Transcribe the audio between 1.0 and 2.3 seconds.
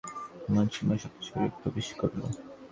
সতীশ ঘরে প্রবেশ করিল।